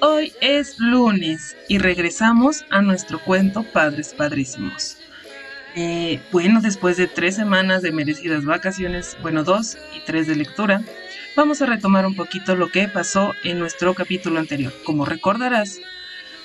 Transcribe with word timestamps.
Hoy 0.00 0.32
es 0.40 0.80
lunes 0.80 1.56
y 1.68 1.78
regresamos 1.78 2.64
a 2.70 2.82
nuestro 2.82 3.22
cuento 3.22 3.62
Padres 3.62 4.14
Padrísimos. 4.14 4.98
Eh, 5.76 6.20
bueno, 6.32 6.60
después 6.60 6.96
de 6.96 7.06
tres 7.06 7.36
semanas 7.36 7.82
de 7.82 7.92
merecidas 7.92 8.44
vacaciones, 8.44 9.16
bueno, 9.22 9.44
dos 9.44 9.78
y 9.96 10.04
tres 10.04 10.26
de 10.26 10.34
lectura, 10.34 10.82
vamos 11.36 11.60
a 11.62 11.66
retomar 11.66 12.06
un 12.06 12.14
poquito 12.14 12.56
lo 12.56 12.70
que 12.70 12.88
pasó 12.88 13.34
en 13.44 13.58
nuestro 13.58 13.94
capítulo 13.94 14.38
anterior. 14.38 14.72
Como 14.84 15.04
recordarás, 15.04 15.80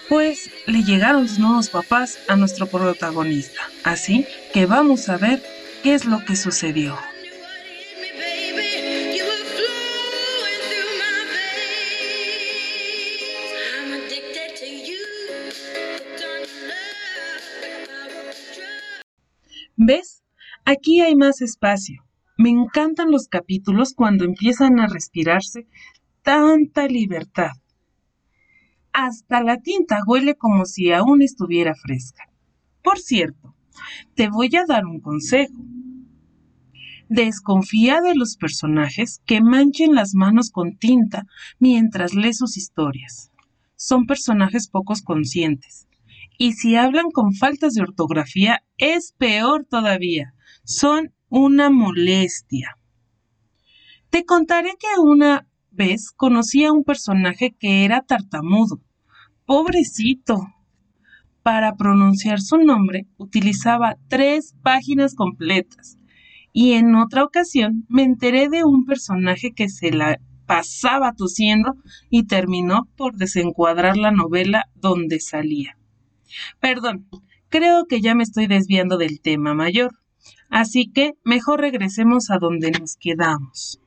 pues 0.07 0.49
le 0.65 0.83
llegaron 0.83 1.27
sus 1.27 1.39
nuevos 1.39 1.69
papás 1.69 2.19
a 2.27 2.35
nuestro 2.35 2.67
protagonista. 2.67 3.61
Así 3.83 4.25
que 4.53 4.65
vamos 4.65 5.09
a 5.09 5.17
ver 5.17 5.41
qué 5.83 5.93
es 5.93 6.05
lo 6.05 6.25
que 6.25 6.35
sucedió. 6.35 6.97
¿Ves? 19.81 20.23
Aquí 20.65 20.99
hay 21.01 21.15
más 21.15 21.41
espacio. 21.41 22.08
Me 22.39 22.51
encantan 22.51 23.11
los 23.11 23.27
capítulos 23.27 23.93
cuando 23.93 24.23
empiezan 24.23 24.79
a 24.79 24.87
respirarse 24.87 25.67
tanta 26.21 26.87
libertad. 26.87 27.51
Hasta 28.93 29.43
la 29.43 29.57
tinta 29.57 29.99
huele 30.07 30.35
como 30.35 30.65
si 30.65 30.93
aún 30.93 31.21
estuviera 31.21 31.75
fresca. 31.75 32.31
Por 32.81 32.97
cierto, 32.97 33.57
te 34.15 34.29
voy 34.29 34.55
a 34.55 34.63
dar 34.65 34.85
un 34.85 35.01
consejo. 35.01 35.53
Desconfía 37.09 37.99
de 37.99 38.15
los 38.15 38.37
personajes 38.37 39.21
que 39.25 39.41
manchen 39.41 39.93
las 39.93 40.15
manos 40.15 40.49
con 40.49 40.77
tinta 40.77 41.25
mientras 41.59 42.13
lees 42.13 42.37
sus 42.37 42.55
historias. 42.55 43.33
Son 43.75 44.05
personajes 44.05 44.69
pocos 44.69 45.01
conscientes. 45.01 45.89
Y 46.37 46.53
si 46.53 46.77
hablan 46.77 47.11
con 47.11 47.33
faltas 47.33 47.73
de 47.73 47.81
ortografía, 47.81 48.63
es 48.77 49.13
peor 49.17 49.65
todavía. 49.69 50.33
Son 50.63 51.11
una 51.29 51.69
molestia. 51.69 52.77
Te 54.09 54.25
contaré 54.25 54.71
que 54.79 54.99
una 54.99 55.47
vez 55.71 56.11
conocí 56.11 56.65
a 56.65 56.71
un 56.71 56.83
personaje 56.83 57.55
que 57.57 57.85
era 57.85 58.01
tartamudo. 58.01 58.81
Pobrecito. 59.45 60.47
Para 61.43 61.75
pronunciar 61.75 62.41
su 62.41 62.57
nombre 62.57 63.07
utilizaba 63.17 63.95
tres 64.07 64.55
páginas 64.61 65.15
completas. 65.15 65.97
Y 66.51 66.73
en 66.73 66.95
otra 66.95 67.23
ocasión 67.23 67.85
me 67.87 68.03
enteré 68.03 68.49
de 68.49 68.63
un 68.63 68.85
personaje 68.85 69.53
que 69.53 69.69
se 69.69 69.91
la 69.91 70.19
pasaba 70.47 71.13
tosiendo 71.13 71.75
y 72.09 72.23
terminó 72.23 72.89
por 72.97 73.15
desencuadrar 73.15 73.97
la 73.97 74.11
novela 74.11 74.65
donde 74.73 75.19
salía. 75.19 75.77
Perdón, 76.59 77.07
creo 77.49 77.85
que 77.85 78.01
ya 78.01 78.15
me 78.15 78.23
estoy 78.23 78.47
desviando 78.47 78.97
del 78.97 79.21
tema 79.21 79.53
mayor, 79.53 79.91
así 80.49 80.91
que 80.91 81.13
mejor 81.23 81.61
regresemos 81.61 82.29
a 82.29 82.37
donde 82.39 82.71
nos 82.71 82.97
quedamos. 82.97 83.79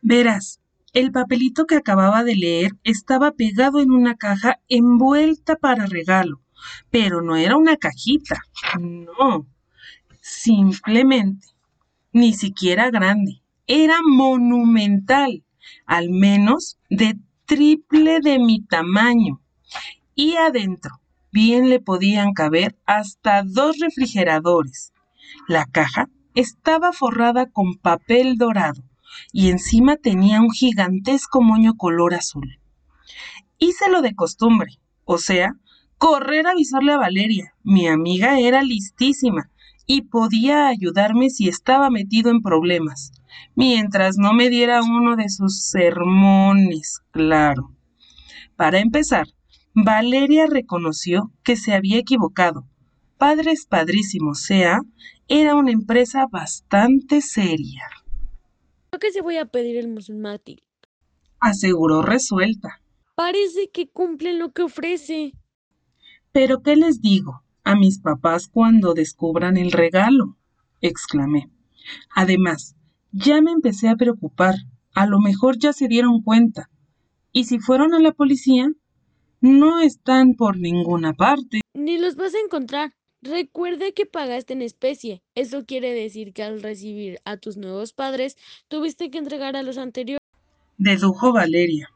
Verás, 0.00 0.60
el 0.92 1.10
papelito 1.10 1.64
que 1.64 1.76
acababa 1.76 2.22
de 2.24 2.36
leer 2.36 2.72
estaba 2.84 3.32
pegado 3.32 3.80
en 3.80 3.90
una 3.90 4.16
caja 4.16 4.60
envuelta 4.68 5.56
para 5.56 5.86
regalo, 5.86 6.40
pero 6.90 7.22
no 7.22 7.36
era 7.36 7.56
una 7.56 7.76
cajita, 7.76 8.40
no, 8.78 9.46
simplemente, 10.20 11.46
ni 12.12 12.34
siquiera 12.34 12.90
grande, 12.90 13.42
era 13.66 13.96
monumental, 14.04 15.44
al 15.86 16.10
menos 16.10 16.78
de 16.90 17.18
triple 17.46 18.20
de 18.20 18.38
mi 18.38 18.62
tamaño, 18.62 19.40
y 20.14 20.36
adentro 20.36 21.00
bien 21.32 21.70
le 21.70 21.80
podían 21.80 22.34
caber 22.34 22.76
hasta 22.84 23.42
dos 23.42 23.78
refrigeradores. 23.78 24.91
La 25.48 25.66
caja 25.66 26.08
estaba 26.34 26.92
forrada 26.92 27.46
con 27.46 27.76
papel 27.76 28.36
dorado 28.36 28.82
y 29.32 29.50
encima 29.50 29.96
tenía 29.96 30.40
un 30.40 30.50
gigantesco 30.50 31.42
moño 31.42 31.74
color 31.74 32.14
azul. 32.14 32.58
Hice 33.58 33.90
lo 33.90 34.02
de 34.02 34.14
costumbre, 34.14 34.78
o 35.04 35.18
sea, 35.18 35.54
correr 35.98 36.46
a 36.46 36.50
avisarle 36.50 36.92
a 36.92 36.98
Valeria. 36.98 37.54
Mi 37.62 37.86
amiga 37.86 38.38
era 38.38 38.62
listísima 38.62 39.50
y 39.86 40.02
podía 40.02 40.68
ayudarme 40.68 41.30
si 41.30 41.48
estaba 41.48 41.90
metido 41.90 42.30
en 42.30 42.40
problemas, 42.40 43.12
mientras 43.54 44.16
no 44.16 44.32
me 44.32 44.48
diera 44.48 44.82
uno 44.82 45.16
de 45.16 45.28
sus 45.28 45.62
sermones, 45.64 47.00
claro. 47.10 47.74
Para 48.56 48.78
empezar, 48.80 49.26
Valeria 49.74 50.46
reconoció 50.46 51.32
que 51.42 51.56
se 51.56 51.74
había 51.74 51.98
equivocado. 51.98 52.66
Padres 53.22 53.66
Padrísimos 53.66 54.40
sea 54.40 54.80
era 55.28 55.54
una 55.54 55.70
empresa 55.70 56.26
bastante 56.26 57.20
seria, 57.20 57.84
Creo 58.90 58.98
que 58.98 59.12
se 59.12 59.20
voy 59.20 59.36
a 59.36 59.46
pedir 59.46 59.76
el 59.76 59.86
musmátil. 59.86 60.64
aseguró 61.38 62.02
resuelta. 62.02 62.80
Parece 63.14 63.70
que 63.72 63.88
cumplen 63.88 64.40
lo 64.40 64.50
que 64.50 64.62
ofrece. 64.62 65.34
Pero 66.32 66.62
¿qué 66.62 66.74
les 66.74 67.00
digo 67.00 67.44
a 67.62 67.76
mis 67.76 68.00
papás 68.00 68.48
cuando 68.48 68.92
descubran 68.92 69.56
el 69.56 69.70
regalo? 69.70 70.36
exclamé. 70.80 71.48
Además, 72.16 72.74
ya 73.12 73.40
me 73.40 73.52
empecé 73.52 73.88
a 73.88 73.94
preocupar. 73.94 74.56
A 74.94 75.06
lo 75.06 75.20
mejor 75.20 75.58
ya 75.60 75.72
se 75.72 75.86
dieron 75.86 76.22
cuenta. 76.22 76.70
Y 77.30 77.44
si 77.44 77.60
fueron 77.60 77.94
a 77.94 78.00
la 78.00 78.10
policía, 78.10 78.68
no 79.40 79.78
están 79.78 80.34
por 80.34 80.58
ninguna 80.58 81.12
parte. 81.12 81.60
Ni 81.72 81.98
los 81.98 82.16
vas 82.16 82.34
a 82.34 82.40
encontrar. 82.40 82.94
Recuerda 83.22 83.92
que 83.92 84.04
pagaste 84.04 84.52
en 84.52 84.62
especie. 84.62 85.22
Eso 85.36 85.64
quiere 85.64 85.92
decir 85.94 86.32
que 86.32 86.42
al 86.42 86.60
recibir 86.60 87.20
a 87.24 87.36
tus 87.36 87.56
nuevos 87.56 87.92
padres, 87.92 88.36
tuviste 88.68 89.10
que 89.10 89.18
entregar 89.18 89.56
a 89.56 89.62
los 89.62 89.78
anteriores. 89.78 90.20
dedujo 90.76 91.32
Valeria. 91.32 91.88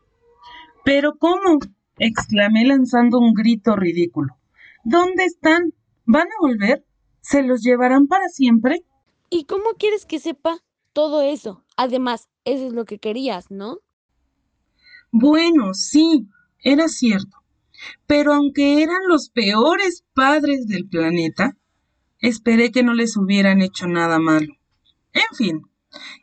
¿Pero 0.85 1.17
cómo? 1.19 1.59
exclamé 1.99 2.65
lanzando 2.65 3.19
un 3.19 3.33
grito 3.35 3.75
ridículo. 3.75 4.37
¿Dónde 4.85 5.25
están? 5.25 5.73
¿Van 6.05 6.29
a 6.29 6.41
volver? 6.41 6.85
¿Se 7.23 7.43
los 7.43 7.61
llevarán 7.63 8.07
para 8.07 8.29
siempre? 8.29 8.85
¿Y 9.29 9.45
cómo 9.47 9.71
quieres 9.79 10.07
que 10.07 10.21
sepa 10.21 10.59
todo 10.93 11.23
eso? 11.23 11.65
Además, 11.77 12.29
eso 12.45 12.67
es 12.69 12.73
lo 12.73 12.85
que 12.85 12.99
querías, 12.99 13.51
¿no? 13.51 13.79
Bueno, 15.11 15.75
sí, 15.75 16.29
era 16.61 16.87
cierto. 16.89 17.39
Pero 18.07 18.33
aunque 18.33 18.83
eran 18.83 19.01
los 19.09 19.31
peores 19.31 20.05
padres 20.15 20.67
del 20.67 20.89
planeta, 20.89 21.57
esperé 22.21 22.71
que 22.71 22.83
no 22.83 22.95
les 22.95 23.17
hubieran 23.17 23.63
hecho 23.63 23.87
nada 23.87 24.19
malo. 24.19 24.55
En 25.13 25.37
fin, 25.37 25.63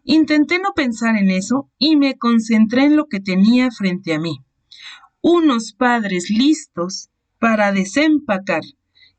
intenté 0.04 0.60
no 0.60 0.74
pensar 0.76 1.16
en 1.16 1.30
eso 1.30 1.70
y 1.78 1.96
me 1.96 2.18
concentré 2.18 2.86
en 2.86 2.96
lo 2.96 3.06
que 3.06 3.20
tenía 3.20 3.72
frente 3.72 4.14
a 4.14 4.20
mí. 4.20 4.40
Unos 5.22 5.74
padres 5.74 6.30
listos 6.30 7.10
para 7.40 7.72
desempacar 7.72 8.62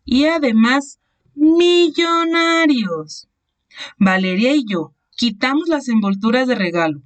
y 0.05 0.27
además 0.27 1.01
millonarios. 1.35 3.29
Valeria 3.99 4.55
y 4.55 4.65
yo 4.69 4.95
quitamos 5.17 5.69
las 5.69 5.89
envolturas 5.89 6.47
de 6.47 6.55
regalo. 6.55 7.03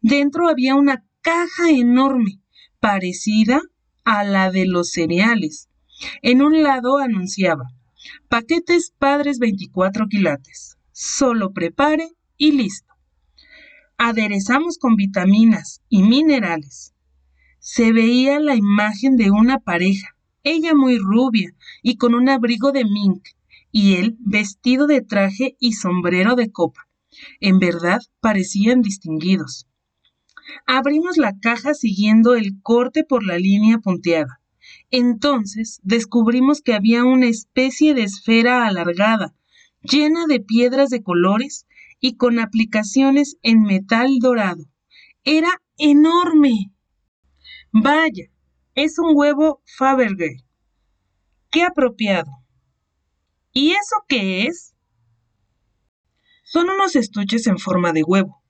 Dentro 0.00 0.48
había 0.48 0.74
una 0.74 1.04
caja 1.20 1.70
enorme, 1.70 2.40
parecida 2.80 3.60
a 4.06 4.22
la 4.24 4.50
de 4.50 4.66
los 4.66 4.92
cereales. 4.92 5.68
En 6.22 6.40
un 6.40 6.62
lado 6.62 6.98
anunciaba, 6.98 7.64
paquetes 8.28 8.94
padres 8.96 9.38
24 9.40 10.06
quilates. 10.08 10.78
Solo 10.92 11.52
prepare 11.52 12.08
y 12.38 12.52
listo. 12.52 12.94
Aderezamos 13.98 14.78
con 14.78 14.94
vitaminas 14.94 15.82
y 15.88 16.04
minerales. 16.04 16.94
Se 17.58 17.92
veía 17.92 18.38
la 18.38 18.54
imagen 18.54 19.16
de 19.16 19.32
una 19.32 19.58
pareja, 19.58 20.16
ella 20.44 20.74
muy 20.74 20.98
rubia 20.98 21.50
y 21.82 21.96
con 21.96 22.14
un 22.14 22.28
abrigo 22.28 22.70
de 22.70 22.84
mink, 22.84 23.26
y 23.72 23.96
él 23.96 24.16
vestido 24.20 24.86
de 24.86 25.02
traje 25.02 25.56
y 25.58 25.72
sombrero 25.72 26.36
de 26.36 26.52
copa. 26.52 26.88
En 27.40 27.58
verdad 27.58 28.00
parecían 28.20 28.82
distinguidos. 28.82 29.66
Abrimos 30.66 31.16
la 31.16 31.38
caja 31.38 31.74
siguiendo 31.74 32.34
el 32.34 32.60
corte 32.62 33.04
por 33.04 33.24
la 33.24 33.38
línea 33.38 33.78
punteada. 33.78 34.40
Entonces 34.90 35.80
descubrimos 35.82 36.60
que 36.60 36.74
había 36.74 37.04
una 37.04 37.26
especie 37.26 37.94
de 37.94 38.04
esfera 38.04 38.66
alargada, 38.66 39.34
llena 39.82 40.26
de 40.26 40.40
piedras 40.40 40.90
de 40.90 41.02
colores 41.02 41.66
y 42.00 42.16
con 42.16 42.38
aplicaciones 42.38 43.36
en 43.42 43.62
metal 43.62 44.18
dorado. 44.20 44.64
Era 45.24 45.50
enorme. 45.78 46.72
Vaya, 47.72 48.26
es 48.74 48.98
un 48.98 49.12
huevo 49.14 49.62
Fabergé. 49.64 50.44
¡Qué 51.50 51.62
apropiado! 51.62 52.30
¿Y 53.52 53.70
eso 53.70 53.96
qué 54.06 54.44
es? 54.46 54.74
Son 56.44 56.68
unos 56.68 56.94
estuches 56.94 57.46
en 57.46 57.58
forma 57.58 57.92
de 57.92 58.02
huevo, 58.02 58.42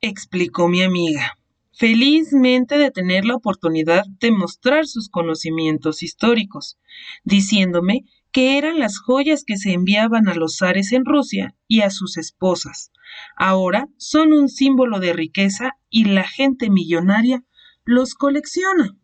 explicó 0.00 0.68
mi 0.68 0.82
amiga, 0.82 1.38
felizmente 1.72 2.78
de 2.78 2.90
tener 2.90 3.24
la 3.24 3.36
oportunidad 3.36 4.04
de 4.20 4.30
mostrar 4.30 4.86
sus 4.86 5.08
conocimientos 5.08 6.02
históricos, 6.02 6.78
diciéndome 7.24 8.04
que 8.30 8.58
eran 8.58 8.78
las 8.78 8.98
joyas 8.98 9.44
que 9.44 9.56
se 9.56 9.72
enviaban 9.72 10.28
a 10.28 10.34
los 10.34 10.58
zares 10.58 10.92
en 10.92 11.04
Rusia 11.04 11.54
y 11.66 11.80
a 11.80 11.90
sus 11.90 12.16
esposas. 12.16 12.92
Ahora 13.36 13.88
son 13.96 14.32
un 14.32 14.48
símbolo 14.48 15.00
de 15.00 15.12
riqueza 15.12 15.76
y 15.88 16.04
la 16.04 16.24
gente 16.24 16.70
millonaria 16.70 17.44
los 17.84 18.14
colecciona. 18.14 18.96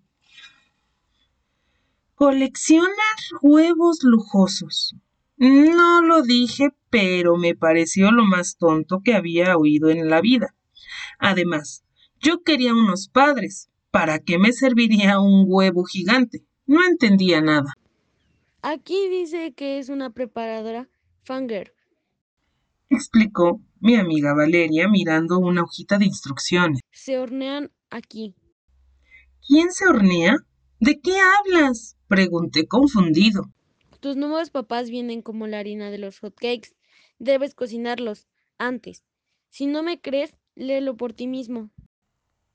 Coleccionar 2.15 2.91
huevos 3.43 4.01
lujosos. 4.03 4.95
No 5.37 6.01
lo 6.01 6.23
dije, 6.23 6.69
pero 6.91 7.37
me 7.37 7.57
pareció 7.57 8.13
lo 8.13 8.25
más 8.25 8.57
tonto 8.57 9.01
que 9.03 9.15
había 9.15 9.57
oído 9.57 9.89
en 9.91 10.09
la 10.09 10.21
vida. 10.21 10.55
Además, 11.19 11.85
yo 12.21 12.43
quería 12.43 12.73
unos 12.73 13.09
padres. 13.09 13.71
¿Para 13.91 14.19
qué 14.19 14.39
me 14.39 14.53
serviría 14.53 15.21
un 15.21 15.45
huevo 15.47 15.85
gigante? 15.85 16.45
No 16.67 16.85
entendía 16.85 17.41
nada. 17.41 17.73
Aquí 18.63 19.09
dice 19.09 19.53
que 19.53 19.79
es 19.79 19.89
una 19.89 20.11
preparadora 20.11 20.89
Fanger. 21.23 21.75
Explicó 22.89 23.61
mi 23.81 23.97
amiga 23.97 24.35
Valeria 24.35 24.89
mirando 24.89 25.39
una 25.39 25.63
hojita 25.63 25.99
de 25.99 26.07
instrucciones. 26.07 26.81
Se 26.91 27.19
hornean 27.19 27.71
aquí. 27.91 28.35
¿Quién 29.47 29.71
se 29.71 29.87
hornea? 29.87 30.37
¿De 30.81 31.01
qué 31.01 31.17
hablas? 31.19 31.97
Pregunté 32.09 32.67
confundido. 32.67 33.51
Tus 34.01 34.17
nuevos 34.17 34.51
papás 34.51 34.91
vienen 34.91 35.23
como 35.23 35.47
la 35.47 35.59
harina 35.59 35.91
de 35.91 35.99
los 35.99 36.19
hotcakes. 36.21 36.75
Debes 37.19 37.55
cocinarlos 37.55 38.27
antes. 38.59 39.03
Si 39.51 39.67
no 39.67 39.83
me 39.83 40.01
crees, 40.01 40.35
léelo 40.55 40.97
por 40.97 41.13
ti 41.13 41.27
mismo. 41.27 41.71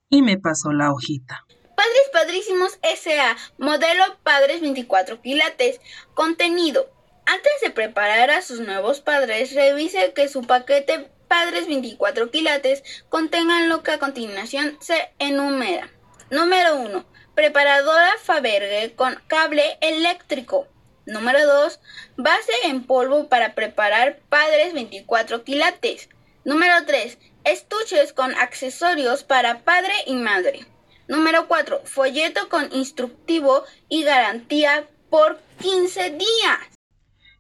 Y 0.10 0.22
me 0.22 0.38
pasó 0.38 0.72
la 0.72 0.92
hojita. 0.92 1.46
Padres 1.76 2.10
Padrísimos 2.12 2.80
S.A. 2.82 3.38
Modelo 3.58 4.04
Padres 4.24 4.62
24 4.62 5.22
quilates. 5.22 5.80
Contenido. 6.14 6.90
Antes 7.26 7.54
de 7.62 7.70
preparar 7.70 8.32
a 8.32 8.42
sus 8.42 8.60
nuevos 8.60 9.02
padres, 9.02 9.54
revise 9.54 10.14
que 10.14 10.28
su 10.28 10.42
paquete 10.42 11.10
Padres 11.28 11.68
24 11.68 12.32
quilates 12.32 12.84
contenga 13.08 13.68
lo 13.68 13.84
que 13.84 13.92
a 13.92 14.00
continuación 14.00 14.78
se 14.82 15.12
enumera. 15.20 15.92
Número 16.32 16.78
1. 16.78 17.06
Preparadora 17.36 18.10
Faberge 18.24 18.96
con 18.96 19.16
cable 19.28 19.78
eléctrico. 19.82 20.68
Número 21.06 21.46
2. 21.46 21.80
Base 22.18 22.52
en 22.66 22.84
polvo 22.84 23.30
para 23.30 23.54
preparar 23.54 24.20
padres 24.30 24.74
24 24.74 25.44
quilates. 25.44 26.10
Número 26.44 26.84
3. 26.86 27.18
Estuches 27.50 28.14
con 28.14 28.36
accesorios 28.36 29.24
para 29.24 29.64
padre 29.64 29.94
y 30.06 30.14
madre. 30.14 30.68
Número 31.08 31.48
4. 31.48 31.82
Folleto 31.84 32.48
con 32.48 32.72
instructivo 32.72 33.64
y 33.90 34.04
garantía 34.04 34.88
por 35.10 35.40
15 35.60 36.12
días. 36.12 36.60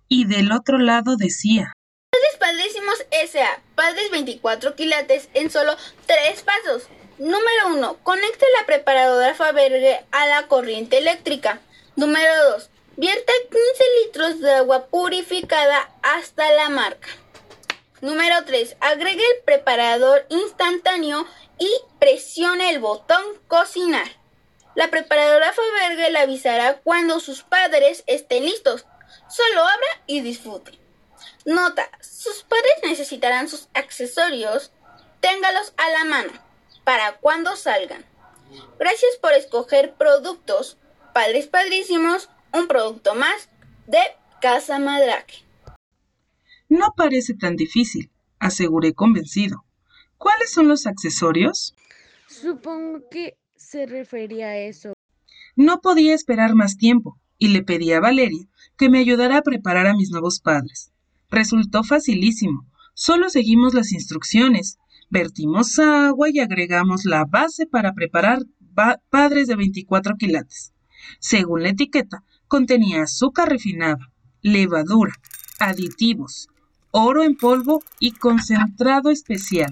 Y 0.07 0.25
del 0.25 0.51
otro 0.51 0.79
lado 0.79 1.15
decía. 1.15 1.73
Padres 2.09 2.37
Padrísimos 2.39 3.05
S.A. 3.11 3.61
Padres 3.75 4.09
24 4.09 4.75
quilates 4.75 5.29
en 5.35 5.51
solo 5.51 5.77
3 6.07 6.41
pasos. 6.41 6.87
Número 7.19 7.67
1. 7.75 7.97
Conecte 8.01 8.45
la 8.59 8.65
preparadora 8.65 9.35
Faberge 9.35 10.03
a 10.09 10.25
la 10.25 10.47
corriente 10.47 10.97
eléctrica. 10.97 11.61
Número 11.95 12.33
2. 12.53 12.71
Vierta 12.97 13.31
15 13.51 13.59
litros 14.05 14.41
de 14.41 14.53
agua 14.53 14.87
purificada 14.87 15.91
hasta 16.01 16.51
la 16.53 16.69
marca. 16.69 17.09
Número 18.01 18.45
3. 18.45 18.77
Agregue 18.79 19.23
el 19.35 19.43
preparador 19.43 20.25
instantáneo 20.29 21.27
y 21.57 21.69
presione 21.99 22.69
el 22.69 22.79
botón 22.79 23.21
cocinar. 23.47 24.07
La 24.75 24.89
preparadora 24.89 25.51
Faberge 25.51 26.09
le 26.09 26.19
avisará 26.19 26.79
cuando 26.81 27.19
sus 27.19 27.43
padres 27.43 28.03
estén 28.07 28.45
listos. 28.45 28.85
Solo 29.27 29.61
abra 29.61 30.03
y 30.07 30.21
disfrute. 30.21 30.79
Nota, 31.43 31.89
sus 31.99 32.43
padres 32.43 32.73
necesitarán 32.83 33.49
sus 33.49 33.67
accesorios. 33.73 34.71
Téngalos 35.19 35.73
a 35.75 35.89
la 35.89 36.05
mano 36.05 36.31
para 36.85 37.17
cuando 37.17 37.57
salgan. 37.57 38.05
Gracias 38.79 39.17
por 39.17 39.33
escoger 39.33 39.95
productos. 39.95 40.77
Padres 41.13 41.47
Padrísimos 41.47 42.29
un 42.53 42.67
producto 42.67 43.13
más 43.13 43.49
de 43.87 43.99
Casa 44.39 44.79
Madrake. 44.79 45.48
No 46.69 46.93
parece 46.95 47.33
tan 47.33 47.55
difícil, 47.55 48.11
aseguré 48.37 48.93
convencido. 48.93 49.65
¿Cuáles 50.17 50.51
son 50.51 50.67
los 50.67 50.85
accesorios? 50.85 51.75
Supongo 52.27 53.09
que 53.09 53.37
se 53.55 53.87
refería 53.87 54.49
a 54.49 54.57
eso. 54.57 54.93
No 55.55 55.81
podía 55.81 56.13
esperar 56.13 56.53
más 56.53 56.77
tiempo 56.77 57.19
y 57.39 57.47
le 57.49 57.63
pedí 57.63 57.91
a 57.91 57.99
Valeria 57.99 58.45
que 58.77 58.89
me 58.89 58.99
ayudara 58.99 59.37
a 59.37 59.41
preparar 59.41 59.87
a 59.87 59.95
mis 59.95 60.11
nuevos 60.11 60.39
padres. 60.39 60.91
Resultó 61.31 61.83
facilísimo. 61.83 62.67
Solo 62.93 63.29
seguimos 63.29 63.73
las 63.73 63.91
instrucciones. 63.91 64.77
Vertimos 65.09 65.79
agua 65.79 66.29
y 66.29 66.39
agregamos 66.39 67.03
la 67.05 67.25
base 67.25 67.65
para 67.65 67.93
preparar 67.93 68.43
padres 69.09 69.47
de 69.47 69.55
24 69.55 70.15
quilates. 70.17 70.71
Según 71.19 71.63
la 71.63 71.69
etiqueta, 71.69 72.23
contenía 72.47 73.03
azúcar 73.03 73.49
refinada, 73.49 74.11
levadura, 74.41 75.13
aditivos, 75.59 76.47
oro 76.91 77.23
en 77.23 77.35
polvo 77.35 77.81
y 77.99 78.11
concentrado 78.11 79.09
especial. 79.09 79.71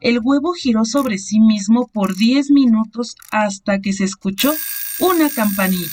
El 0.00 0.20
huevo 0.22 0.52
giró 0.52 0.84
sobre 0.84 1.18
sí 1.18 1.40
mismo 1.40 1.88
por 1.92 2.16
10 2.16 2.50
minutos 2.50 3.16
hasta 3.30 3.80
que 3.80 3.92
se 3.92 4.04
escuchó 4.04 4.52
una 5.00 5.30
campanilla. 5.30 5.90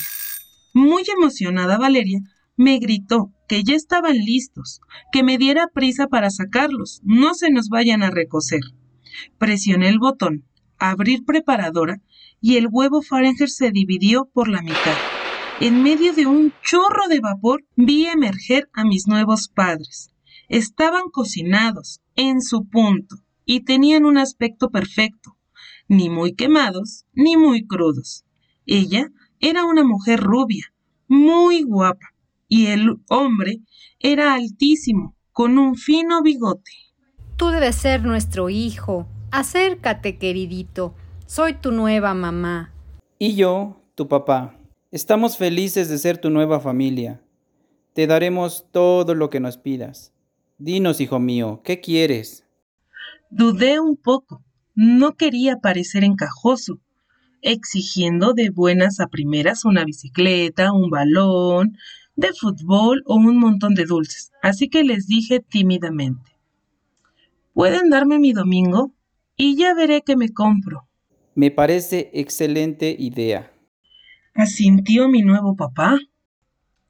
Muy 0.74 1.04
emocionada 1.16 1.78
Valeria 1.78 2.20
me 2.56 2.80
gritó 2.80 3.32
que 3.48 3.64
ya 3.64 3.76
estaban 3.76 4.16
listos, 4.16 4.80
que 5.12 5.24
me 5.24 5.38
diera 5.38 5.68
prisa 5.74 6.08
para 6.08 6.30
sacarlos, 6.30 7.02
no 7.04 7.34
se 7.34 7.52
nos 7.52 7.70
vayan 7.70 8.04
a 8.04 8.12
recocer. 8.12 8.62
Presioné 9.38 9.90
el 9.90 10.00
botón, 10.00 10.46
abrir 10.80 11.26
preparadora, 11.26 12.02
y 12.42 12.58
el 12.58 12.68
huevo 12.70 13.02
Fahrenheit 13.02 13.50
se 13.50 13.72
dividió 13.72 14.30
por 14.34 14.50
la 14.50 14.62
mitad. 14.62 14.98
En 15.60 15.82
medio 15.82 16.14
de 16.14 16.26
un 16.26 16.54
chorro 16.62 17.08
de 17.08 17.20
vapor 17.20 17.64
vi 17.76 18.06
emerger 18.08 18.70
a 18.74 18.84
mis 18.84 19.08
nuevos 19.08 19.48
padres. 19.48 20.13
Estaban 20.54 21.10
cocinados, 21.12 22.00
en 22.16 22.40
su 22.40 22.66
punto, 22.66 23.16
y 23.44 23.62
tenían 23.62 24.06
un 24.06 24.20
aspecto 24.20 24.70
perfecto, 24.70 25.36
ni 25.88 26.12
muy 26.12 26.36
quemados, 26.36 27.06
ni 27.12 27.38
muy 27.38 27.66
crudos. 27.66 28.24
Ella 28.68 29.10
era 29.40 29.66
una 29.66 29.84
mujer 29.84 30.20
rubia, 30.20 30.72
muy 31.08 31.64
guapa, 31.64 32.14
y 32.48 32.68
el 32.68 32.98
hombre 33.10 33.62
era 33.98 34.36
altísimo, 34.36 35.16
con 35.32 35.58
un 35.58 35.76
fino 35.76 36.22
bigote. 36.22 36.70
Tú 37.36 37.48
debes 37.48 37.78
ser 37.78 38.04
nuestro 38.04 38.52
hijo. 38.52 39.08
Acércate, 39.32 40.20
queridito. 40.20 40.94
Soy 41.26 41.56
tu 41.56 41.72
nueva 41.72 42.14
mamá. 42.14 42.72
Y 43.18 43.34
yo, 43.34 43.82
tu 43.96 44.08
papá. 44.08 44.56
Estamos 44.92 45.36
felices 45.36 45.90
de 45.90 45.98
ser 45.98 46.20
tu 46.20 46.30
nueva 46.30 46.60
familia. 46.60 47.24
Te 47.94 48.06
daremos 48.06 48.68
todo 48.72 49.16
lo 49.16 49.32
que 49.32 49.40
nos 49.40 49.58
pidas. 49.58 50.13
Dinos, 50.64 51.02
hijo 51.02 51.20
mío, 51.20 51.60
¿qué 51.66 51.82
quieres? 51.82 52.46
Dudé 53.30 53.82
un 53.82 53.98
poco. 53.98 54.42
No 54.76 55.18
quería 55.18 55.58
parecer 55.58 56.06
encajoso, 56.06 56.80
exigiendo 57.42 58.32
de 58.32 58.50
buenas 58.50 59.02
a 59.02 59.08
primeras 59.08 59.66
una 59.66 59.84
bicicleta, 59.84 60.72
un 60.72 60.90
balón 60.90 61.78
de 62.16 62.30
fútbol 62.40 63.04
o 63.06 63.16
un 63.16 63.40
montón 63.40 63.76
de 63.76 63.84
dulces. 63.84 64.32
Así 64.42 64.70
que 64.70 64.86
les 64.86 65.06
dije 65.06 65.42
tímidamente, 65.42 66.32
¿pueden 67.52 67.90
darme 67.90 68.18
mi 68.18 68.32
domingo? 68.32 68.94
Y 69.36 69.58
ya 69.58 69.74
veré 69.74 70.02
qué 70.02 70.16
me 70.16 70.30
compro. 70.30 70.88
Me 71.36 71.52
parece 71.52 72.10
excelente 72.14 72.96
idea. 72.98 73.52
Asintió 74.34 75.10
mi 75.10 75.24
nuevo 75.24 75.58
papá. 75.58 76.00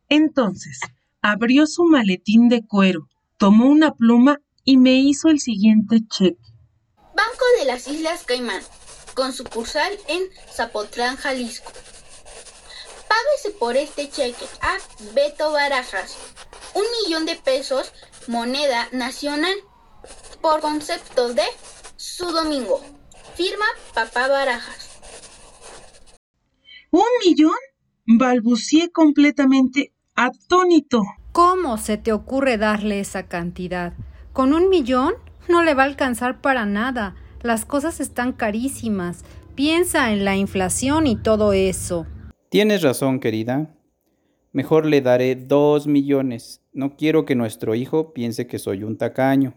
Entonces, 0.10 0.80
abrió 1.24 1.66
su 1.66 1.86
maletín 1.86 2.50
de 2.50 2.64
cuero, 2.68 3.08
tomó 3.44 3.66
una 3.66 3.94
pluma 3.94 4.40
y 4.64 4.78
me 4.78 4.94
hizo 4.94 5.28
el 5.28 5.38
siguiente 5.38 5.98
cheque. 6.10 6.38
Banco 6.96 7.46
de 7.60 7.66
las 7.66 7.90
Islas 7.90 8.24
Caimán, 8.24 8.64
con 9.16 9.34
sucursal 9.34 9.92
en 10.08 10.24
Zapotlán, 10.50 11.18
Jalisco. 11.18 11.70
Págese 13.10 13.58
por 13.60 13.76
este 13.76 14.10
cheque 14.10 14.46
a 14.62 14.78
Beto 15.14 15.52
Barajas. 15.52 16.16
Un 16.74 16.84
millón 17.04 17.26
de 17.26 17.36
pesos, 17.36 17.92
moneda 18.28 18.88
nacional, 18.94 19.58
por 20.40 20.62
concepto 20.62 21.34
de 21.34 21.44
su 21.98 22.32
domingo. 22.32 22.80
Firma 23.36 23.66
Papá 23.94 24.30
Barajas. 24.30 25.02
¿Un 26.92 27.04
millón? 27.26 27.58
balbucié 28.06 28.90
completamente 28.90 29.94
atónito. 30.16 31.02
¿Cómo 31.34 31.80
se 31.80 31.98
te 31.98 32.14
ocurre 32.14 32.60
darle 32.60 33.00
esa 33.00 33.24
cantidad? 33.24 33.94
Con 34.34 34.54
un 34.54 34.70
millón 34.70 35.16
no 35.50 35.64
le 35.64 35.74
va 35.74 35.82
a 35.82 35.88
alcanzar 35.88 36.42
para 36.42 36.68
nada. 36.68 37.16
Las 37.42 37.66
cosas 37.66 38.00
están 38.00 38.34
carísimas. 38.34 39.26
Piensa 39.56 40.14
en 40.14 40.26
la 40.26 40.36
inflación 40.36 41.08
y 41.08 41.16
todo 41.16 41.54
eso. 41.54 42.06
Tienes 42.50 42.84
razón, 42.84 43.20
querida. 43.20 43.76
Mejor 44.52 44.86
le 44.86 45.02
daré 45.02 45.36
dos 45.36 45.88
millones. 45.88 46.62
No 46.72 46.96
quiero 46.96 47.26
que 47.26 47.34
nuestro 47.34 47.74
hijo 47.74 48.14
piense 48.14 48.46
que 48.46 48.60
soy 48.60 48.84
un 48.84 49.00
tacaño. 49.00 49.56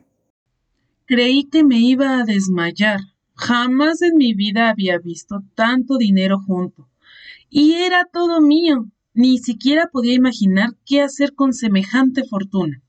Creí 1.05 1.45
que 1.45 1.63
me 1.63 1.79
iba 1.79 2.21
a 2.21 2.25
desmayar. 2.25 3.01
Jamás 3.35 4.01
en 4.01 4.17
mi 4.17 4.33
vida 4.33 4.71
había 4.71 4.99
visto 4.99 5.43
tanto 5.55 5.99
dinero 5.99 6.39
junto. 6.41 6.89
Y 7.51 7.75
era 7.75 8.07
todo 8.11 8.41
mío. 8.41 8.87
Ni 9.17 9.39
siquiera 9.39 9.89
podía 9.91 10.13
imaginar 10.13 10.77
qué 10.85 11.01
hacer 11.01 11.35
con 11.35 11.55
semejante 11.55 12.25
fortuna. 12.29 12.83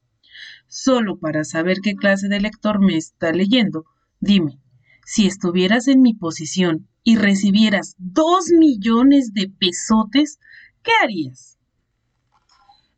Solo 0.67 1.17
para 1.17 1.45
saber 1.45 1.77
qué 1.81 1.95
clase 1.95 2.27
de 2.27 2.41
lector 2.41 2.81
me 2.81 2.97
está 2.97 3.31
leyendo, 3.31 3.85
dime, 4.19 4.59
si 5.05 5.25
estuvieras 5.25 5.87
en 5.87 6.01
mi 6.01 6.13
posición 6.13 6.89
y 7.01 7.15
recibieras 7.15 7.95
dos 7.97 8.47
millones 8.51 9.33
de 9.33 9.47
pesotes, 9.47 10.37
¿qué 10.83 10.91
harías? 11.01 11.57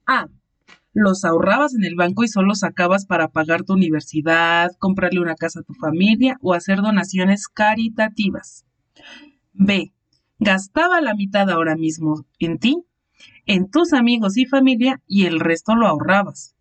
Ah, 0.07 0.27
los 0.93 1.24
ahorrabas 1.24 1.75
en 1.75 1.83
el 1.83 1.93
banco 1.93 2.24
y 2.24 2.27
solo 2.29 2.55
sacabas 2.55 3.05
para 3.05 3.27
pagar 3.27 3.62
tu 3.63 3.74
universidad, 3.74 4.71
comprarle 4.79 5.19
una 5.19 5.36
casa 5.36 5.59
a 5.59 5.63
tu 5.63 5.75
familia 5.75 6.39
o 6.41 6.55
hacer 6.55 6.81
donaciones 6.81 7.48
caritativas. 7.48 8.65
B. 9.53 9.93
Gastaba 10.39 11.00
la 11.00 11.13
mitad 11.13 11.48
ahora 11.51 11.75
mismo 11.75 12.25
en 12.39 12.57
ti, 12.57 12.86
en 13.50 13.68
tus 13.68 13.94
amigos 13.94 14.38
y 14.38 14.46
familia 14.46 15.01
y 15.08 15.25
el 15.25 15.39
resto 15.39 15.74
lo 15.74 15.88
ahorrabas. 15.88 16.56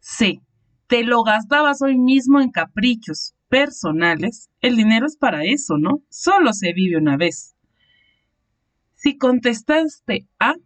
C. 0.00 0.42
Te 0.86 1.02
lo 1.02 1.22
gastabas 1.22 1.80
hoy 1.80 1.96
mismo 1.96 2.42
en 2.42 2.50
caprichos 2.50 3.34
personales. 3.48 4.50
El 4.60 4.76
dinero 4.76 5.06
es 5.06 5.16
para 5.16 5.44
eso, 5.44 5.78
¿no? 5.78 6.02
Solo 6.10 6.52
se 6.52 6.74
vive 6.74 6.98
una 6.98 7.16
vez. 7.16 7.56
Si 8.96 9.16
contestaste 9.16 10.28
A, 10.38 10.56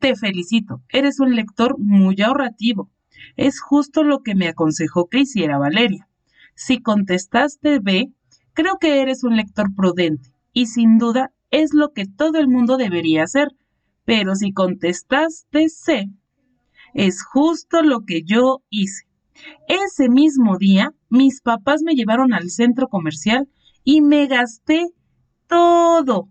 te 0.00 0.16
felicito, 0.16 0.82
eres 0.88 1.20
un 1.20 1.36
lector 1.36 1.78
muy 1.78 2.20
ahorrativo. 2.20 2.90
Es 3.36 3.60
justo 3.60 4.02
lo 4.02 4.24
que 4.24 4.34
me 4.34 4.48
aconsejó 4.48 5.08
que 5.08 5.20
hiciera 5.20 5.56
Valeria. 5.56 6.08
Si 6.56 6.82
contestaste 6.82 7.78
B, 7.78 8.12
creo 8.54 8.78
que 8.80 9.00
eres 9.00 9.22
un 9.22 9.36
lector 9.36 9.72
prudente 9.72 10.32
y 10.52 10.66
sin 10.66 10.98
duda 10.98 11.30
es 11.52 11.74
lo 11.74 11.92
que 11.92 12.06
todo 12.06 12.40
el 12.40 12.48
mundo 12.48 12.76
debería 12.76 13.22
hacer. 13.22 13.50
Pero 14.04 14.34
si 14.34 14.52
contestaste 14.52 15.68
C, 15.68 16.10
es 16.94 17.24
justo 17.24 17.82
lo 17.82 18.04
que 18.04 18.22
yo 18.22 18.62
hice. 18.68 19.06
Ese 19.68 20.08
mismo 20.08 20.58
día, 20.58 20.92
mis 21.08 21.40
papás 21.40 21.82
me 21.82 21.94
llevaron 21.94 22.32
al 22.32 22.50
centro 22.50 22.88
comercial 22.88 23.48
y 23.84 24.02
me 24.02 24.26
gasté 24.26 24.88
todo. 25.48 26.28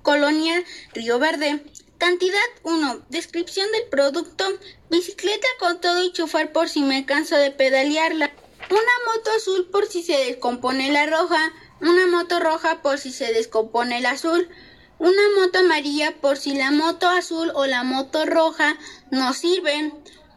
Colonia 0.01 0.63
Río 0.93 1.19
Verde. 1.19 1.63
Cantidad 1.99 2.39
1. 2.63 3.05
Descripción 3.09 3.71
del 3.71 3.83
producto. 3.89 4.45
Bicicleta 4.89 5.47
con 5.59 5.79
todo 5.79 6.03
y 6.03 6.11
chufar 6.11 6.51
por 6.51 6.69
si 6.69 6.81
me 6.81 7.05
canso 7.05 7.37
de 7.37 7.51
pedalearla. 7.51 8.31
Una 8.71 9.13
moto 9.13 9.29
azul 9.37 9.69
por 9.71 9.85
si 9.85 10.01
se 10.01 10.17
descompone 10.17 10.91
la 10.91 11.05
roja, 11.05 11.53
una 11.79 12.07
moto 12.07 12.39
roja 12.39 12.81
por 12.81 12.97
si 12.97 13.11
se 13.11 13.31
descompone 13.33 13.99
el 13.99 14.05
azul, 14.07 14.49
una 14.97 15.21
moto 15.39 15.59
amarilla 15.59 16.15
por 16.19 16.37
si 16.37 16.55
la 16.55 16.71
moto 16.71 17.07
azul 17.07 17.51
o 17.53 17.67
la 17.67 17.83
moto 17.83 18.25
roja 18.25 18.77
no 19.11 19.33
sirven, 19.33 19.93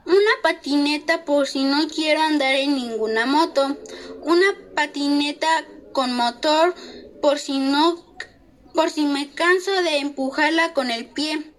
una 0.06 0.30
patineta 0.42 1.24
por 1.24 1.46
si 1.46 1.64
no 1.64 1.88
quiero 1.88 2.20
andar 2.20 2.54
en 2.54 2.74
ninguna 2.74 3.26
moto, 3.26 3.76
una 4.22 4.46
patineta 4.74 5.48
con 5.92 6.14
motor 6.14 6.74
por 7.22 7.38
si 7.38 7.58
no 7.58 8.04
por 8.74 8.90
si 8.90 9.04
me 9.04 9.30
canso 9.30 9.70
de 9.82 9.98
empujarla 9.98 10.74
con 10.74 10.90
el 10.90 11.06
pie. 11.06 11.52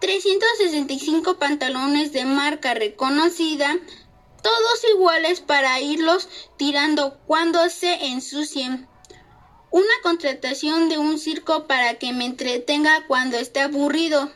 365 0.00 1.38
pantalones 1.38 2.12
de 2.12 2.24
marca 2.24 2.74
reconocida, 2.74 3.78
todos 4.42 4.84
iguales 4.94 5.40
para 5.40 5.80
irlos 5.80 6.28
tirando 6.56 7.18
cuando 7.26 7.68
se 7.68 8.06
ensucien. 8.06 8.88
Una 9.70 9.94
contratación 10.02 10.88
de 10.88 10.98
un 10.98 11.18
circo 11.18 11.66
para 11.66 11.94
que 11.94 12.12
me 12.12 12.26
entretenga 12.26 13.06
cuando 13.06 13.36
esté 13.36 13.60
aburrido. 13.60 14.30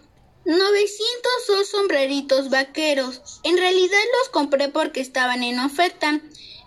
902 0.46 1.68
sombreritos 1.68 2.50
vaqueros. 2.50 3.40
En 3.42 3.58
realidad 3.58 3.98
los 4.20 4.28
compré 4.30 4.68
porque 4.68 5.00
estaban 5.00 5.42
en 5.42 5.58
oferta. 5.58 6.20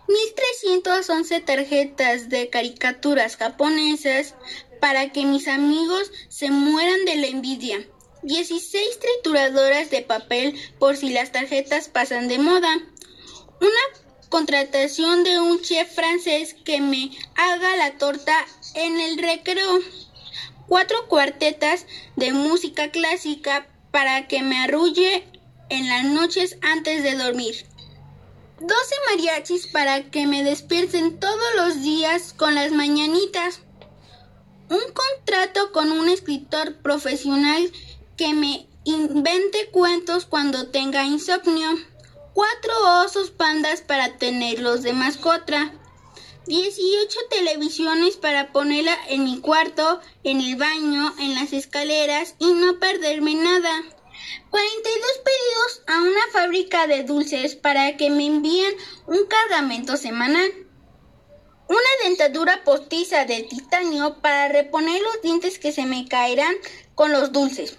1311 0.08 1.40
tarjetas 1.42 2.30
de 2.30 2.50
caricaturas 2.50 3.38
japonesas 3.38 4.36
para 4.82 5.12
que 5.12 5.26
mis 5.26 5.48
amigos 5.48 6.12
se 6.28 6.52
mueran 6.52 7.06
de 7.06 7.16
la 7.16 7.28
envidia. 7.28 7.88
16 8.24 9.00
trituradoras 9.00 9.90
de 9.90 10.02
papel 10.02 10.60
por 10.78 10.98
si 10.98 11.10
las 11.10 11.32
tarjetas 11.32 11.88
pasan 11.88 12.28
de 12.28 12.38
moda 12.38 12.76
una 13.62 14.30
contratación 14.30 15.24
de 15.24 15.40
un 15.40 15.62
chef 15.62 15.94
francés 15.94 16.56
que 16.66 16.82
me 16.82 17.12
haga 17.36 17.76
la 17.78 17.98
torta 17.98 18.46
en 18.76 19.00
el 19.00 19.18
recreo. 19.18 19.80
Cuatro 20.70 21.08
cuartetas 21.08 21.88
de 22.16 22.32
música 22.32 22.92
clásica 22.92 23.68
para 23.90 24.28
que 24.28 24.44
me 24.44 24.60
arrulle 24.60 25.26
en 25.70 25.90
las 25.90 26.06
noches 26.06 26.58
antes 26.62 27.02
de 27.02 27.16
dormir. 27.16 27.66
Doce 28.60 28.96
mariachis 29.10 29.66
para 29.66 30.12
que 30.12 30.28
me 30.28 30.44
despierten 30.44 31.20
todos 31.20 31.56
los 31.58 31.82
días 31.82 32.34
con 32.34 32.54
las 32.54 32.72
mañanitas. 32.72 33.62
Un 34.70 34.94
contrato 34.94 35.72
con 35.72 35.92
un 35.92 36.08
escritor 36.08 36.76
profesional 36.84 37.72
que 38.16 38.34
me 38.34 38.68
invente 38.84 39.70
cuentos 39.72 40.28
cuando 40.28 40.68
tenga 40.68 41.04
insomnio 41.04 41.80
cuatro 42.34 43.04
osos 43.04 43.32
pandas 43.32 43.82
para 43.82 44.18
tenerlos 44.18 44.84
de 44.84 44.94
mascota, 44.94 45.74
18 46.50 47.20
televisiones 47.30 48.18
para 48.18 48.52
ponerla 48.52 48.98
en 49.08 49.24
mi 49.24 49.40
cuarto, 49.40 50.02
en 50.24 50.42
el 50.42 50.56
baño, 50.56 51.14
en 51.20 51.36
las 51.36 51.54
escaleras 51.54 52.34
y 52.40 52.54
no 52.54 52.80
perderme 52.80 53.36
nada. 53.36 53.84
42 54.50 55.22
pedidos 55.24 55.84
a 55.86 56.02
una 56.02 56.28
fábrica 56.34 56.88
de 56.88 57.04
dulces 57.04 57.56
para 57.56 57.98
que 57.98 58.10
me 58.10 58.26
envíen 58.26 58.74
un 59.06 59.28
cargamento 59.28 59.96
semanal. 59.96 60.52
Una 61.68 61.92
dentadura 62.04 62.64
postiza 62.64 63.26
de 63.26 63.44
titanio 63.44 64.20
para 64.20 64.48
reponer 64.48 65.04
los 65.04 65.22
dientes 65.22 65.60
que 65.60 65.72
se 65.72 65.86
me 65.86 66.08
caerán 66.08 66.56
con 66.96 67.12
los 67.12 67.32
dulces. 67.32 67.78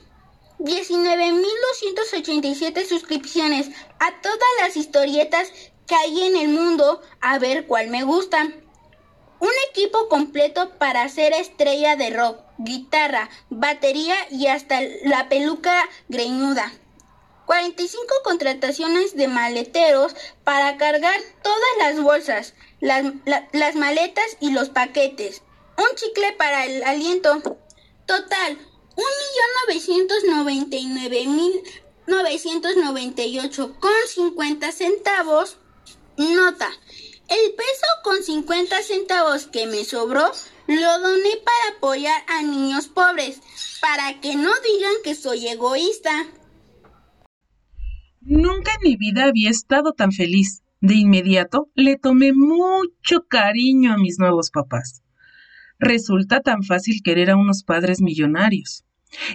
19.287 0.60 2.86
suscripciones 2.86 3.68
a 3.98 4.20
todas 4.20 4.48
las 4.60 4.76
historietas 4.76 5.50
que 5.90 5.96
hay 5.96 6.22
en 6.22 6.36
el 6.36 6.48
mundo 6.50 7.02
a 7.20 7.40
ver 7.40 7.66
cuál 7.66 7.88
me 7.88 8.04
gusta. 8.04 8.44
Un 8.44 9.50
equipo 9.70 10.08
completo 10.08 10.70
para 10.78 11.08
ser 11.08 11.32
estrella 11.32 11.96
de 11.96 12.10
rock, 12.10 12.38
guitarra, 12.58 13.28
batería 13.48 14.14
y 14.30 14.46
hasta 14.46 14.80
la 15.02 15.28
peluca 15.28 15.88
greñuda. 16.08 16.72
45 17.46 18.06
contrataciones 18.22 19.16
de 19.16 19.26
maleteros 19.26 20.14
para 20.44 20.76
cargar 20.76 21.18
todas 21.42 21.58
las 21.80 22.00
bolsas, 22.00 22.54
las, 22.78 23.04
las 23.50 23.74
maletas 23.74 24.36
y 24.38 24.52
los 24.52 24.68
paquetes. 24.68 25.42
Un 25.76 25.96
chicle 25.96 26.30
para 26.34 26.66
el 26.66 26.84
aliento. 26.84 27.42
Total, 28.06 28.58
1.999.998 32.06 33.78
con 33.80 33.90
50 34.06 34.70
centavos. 34.70 35.56
Nota. 36.20 36.68
El 37.28 37.54
peso 37.54 37.86
con 38.04 38.22
50 38.22 38.82
centavos 38.82 39.46
que 39.46 39.66
me 39.66 39.84
sobró 39.84 40.30
lo 40.66 41.00
doné 41.00 41.30
para 41.44 41.76
apoyar 41.76 42.22
a 42.28 42.42
niños 42.42 42.88
pobres, 42.88 43.40
para 43.80 44.20
que 44.20 44.36
no 44.36 44.50
digan 44.62 44.92
que 45.02 45.14
soy 45.14 45.48
egoísta. 45.48 46.26
Nunca 48.20 48.72
en 48.74 48.90
mi 48.90 48.96
vida 48.96 49.24
había 49.24 49.48
estado 49.48 49.92
tan 49.94 50.12
feliz. 50.12 50.62
De 50.82 50.94
inmediato 50.94 51.70
le 51.74 51.96
tomé 51.96 52.32
mucho 52.34 53.26
cariño 53.28 53.92
a 53.92 53.98
mis 53.98 54.18
nuevos 54.18 54.50
papás. 54.50 55.02
Resulta 55.78 56.40
tan 56.40 56.62
fácil 56.62 57.00
querer 57.02 57.30
a 57.30 57.36
unos 57.36 57.64
padres 57.64 58.02
millonarios. 58.02 58.84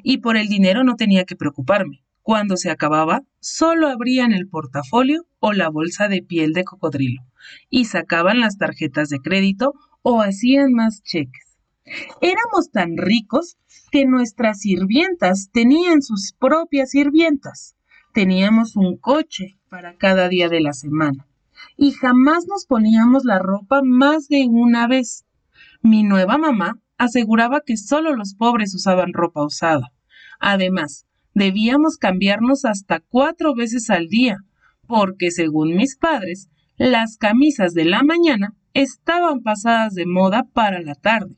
Y 0.04 0.18
por 0.20 0.38
el 0.38 0.48
dinero 0.48 0.84
no 0.84 0.96
tenía 0.96 1.26
que 1.26 1.36
preocuparme. 1.36 2.05
Cuando 2.26 2.58
se 2.58 2.72
acababa, 2.72 3.22
solo 3.40 3.88
abrían 3.88 4.34
el 4.34 4.48
portafolio 4.48 5.28
o 5.40 5.54
la 5.54 5.70
bolsa 5.70 6.08
de 6.08 6.24
piel 6.24 6.54
de 6.54 6.64
cocodrilo 6.64 7.22
y 7.70 7.86
sacaban 7.86 8.40
las 8.40 8.58
tarjetas 8.58 9.10
de 9.10 9.20
crédito 9.20 9.76
o 10.02 10.22
hacían 10.22 10.74
más 10.74 11.04
cheques. 11.04 11.60
Éramos 12.22 12.72
tan 12.72 12.98
ricos 12.98 13.58
que 13.92 14.08
nuestras 14.08 14.62
sirvientas 14.62 15.52
tenían 15.54 16.02
sus 16.02 16.34
propias 16.34 16.90
sirvientas. 16.90 17.76
Teníamos 18.12 18.76
un 18.76 18.98
coche 18.98 19.60
para 19.70 19.96
cada 19.96 20.28
día 20.28 20.50
de 20.50 20.62
la 20.62 20.74
semana 20.74 21.28
y 21.78 21.92
jamás 21.92 22.48
nos 22.48 22.66
poníamos 22.66 23.24
la 23.24 23.38
ropa 23.38 23.82
más 23.84 24.30
de 24.30 24.48
una 24.50 24.88
vez. 24.88 25.26
Mi 25.84 26.02
nueva 26.02 26.40
mamá 26.40 26.80
aseguraba 26.98 27.62
que 27.64 27.78
solo 27.78 28.16
los 28.16 28.34
pobres 28.34 28.74
usaban 28.74 29.14
ropa 29.14 29.46
usada. 29.46 29.94
Además, 30.40 31.06
debíamos 31.36 31.98
cambiarnos 31.98 32.66
hasta 32.66 33.02
cuatro 33.02 33.54
veces 33.54 33.92
al 33.92 34.08
día, 34.08 34.40
porque 34.88 35.30
según 35.30 35.76
mis 35.76 35.96
padres, 35.96 36.50
las 36.78 37.18
camisas 37.18 37.74
de 37.74 37.86
la 37.86 38.04
mañana 38.04 38.56
estaban 38.74 39.42
pasadas 39.42 39.94
de 39.94 40.06
moda 40.06 40.48
para 40.54 40.82
la 40.82 40.96
tarde. 40.96 41.36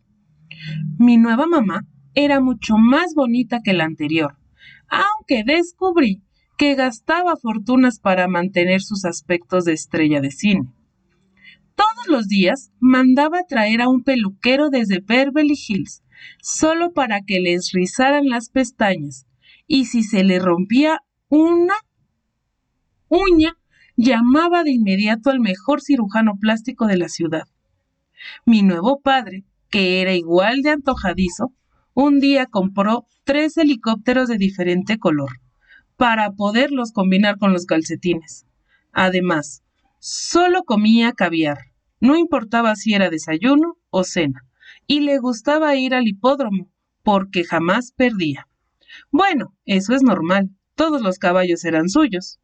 Mi 0.97 1.17
nueva 1.17 1.45
mamá 1.45 1.85
era 2.13 2.39
mucho 2.39 2.77
más 2.77 3.13
bonita 3.13 3.59
que 3.63 3.73
la 3.73 3.83
anterior, 3.83 4.37
aunque 4.87 5.43
descubrí 5.43 6.23
que 6.57 6.73
gastaba 6.73 7.35
fortunas 7.35 7.99
para 7.99 8.27
mantener 8.27 8.81
sus 8.81 9.05
aspectos 9.05 9.65
de 9.65 9.73
estrella 9.73 10.21
de 10.21 10.31
cine. 10.31 10.73
Todos 11.75 12.07
los 12.07 12.27
días 12.27 12.71
mandaba 12.79 13.43
traer 13.47 13.81
a 13.81 13.89
un 13.89 14.03
peluquero 14.03 14.69
desde 14.71 14.99
Beverly 14.99 15.53
Hills, 15.67 16.01
solo 16.41 16.91
para 16.93 17.21
que 17.21 17.39
les 17.39 17.71
rizaran 17.71 18.27
las 18.27 18.49
pestañas, 18.49 19.26
y 19.67 19.85
si 19.85 20.03
se 20.03 20.23
le 20.23 20.39
rompía 20.39 21.01
una 21.29 21.73
uña, 23.09 23.57
llamaba 23.95 24.63
de 24.63 24.71
inmediato 24.71 25.29
al 25.29 25.39
mejor 25.39 25.81
cirujano 25.81 26.37
plástico 26.39 26.87
de 26.87 26.97
la 26.97 27.09
ciudad. 27.09 27.47
Mi 28.45 28.63
nuevo 28.63 28.99
padre, 29.01 29.43
que 29.69 30.01
era 30.01 30.13
igual 30.13 30.61
de 30.61 30.71
antojadizo, 30.71 31.53
un 31.93 32.19
día 32.19 32.45
compró 32.45 33.05
tres 33.23 33.57
helicópteros 33.57 34.27
de 34.27 34.37
diferente 34.37 34.97
color, 34.97 35.39
para 35.95 36.31
poderlos 36.31 36.91
combinar 36.91 37.37
con 37.37 37.53
los 37.53 37.65
calcetines. 37.65 38.45
Además, 38.91 39.63
Solo 39.99 40.63
comía 40.63 41.11
caviar, 41.11 41.57
no 41.99 42.15
importaba 42.15 42.75
si 42.75 42.93
era 42.93 43.09
desayuno 43.09 43.77
o 43.89 44.03
cena, 44.03 44.45
y 44.85 45.01
le 45.01 45.17
gustaba 45.17 45.75
ir 45.75 45.95
al 45.95 46.07
hipódromo, 46.07 46.71
porque 47.03 47.43
jamás 47.43 47.91
perdía. 47.91 48.46
Bueno, 49.11 49.55
eso 49.65 49.93
es 49.93 50.01
normal, 50.01 50.49
todos 50.75 51.01
los 51.01 51.17
caballos 51.17 51.65
eran 51.65 51.89
suyos. 51.89 52.39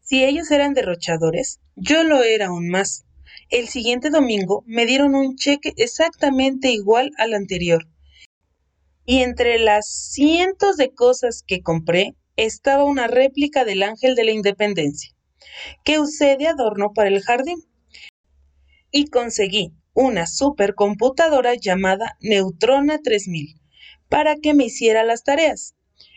Si 0.00 0.24
ellos 0.24 0.50
eran 0.50 0.74
derrochadores, 0.74 1.60
yo 1.76 2.04
lo 2.04 2.22
era 2.22 2.46
aún 2.46 2.68
más. 2.68 3.04
El 3.50 3.68
siguiente 3.68 4.10
domingo 4.10 4.62
me 4.66 4.86
dieron 4.86 5.14
un 5.14 5.36
cheque 5.36 5.72
exactamente 5.76 6.70
igual 6.70 7.10
al 7.18 7.34
anterior. 7.34 7.88
Y 9.06 9.22
entre 9.22 9.58
las 9.58 9.86
cientos 9.86 10.76
de 10.76 10.94
cosas 10.94 11.42
que 11.46 11.62
compré 11.62 12.16
estaba 12.36 12.84
una 12.84 13.06
réplica 13.06 13.64
del 13.64 13.82
Ángel 13.82 14.14
de 14.14 14.24
la 14.24 14.32
Independencia 14.32 15.14
que 15.84 15.98
usé 15.98 16.36
de 16.36 16.48
adorno 16.48 16.92
para 16.94 17.08
el 17.08 17.22
jardín. 17.22 17.58
Y 18.90 19.08
conseguí 19.08 19.74
una 19.92 20.26
supercomputadora 20.26 21.54
llamada 21.54 22.16
Neutrona 22.20 22.98
3000 22.98 23.60
para 24.14 24.36
que 24.36 24.54
me 24.54 24.66
hiciera 24.66 25.02
las 25.02 25.24
tareas. 25.24 25.74